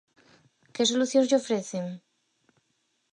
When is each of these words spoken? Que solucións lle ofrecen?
Que 0.73 0.83
solucións 0.91 1.27
lle 1.29 1.39
ofrecen? 1.41 1.85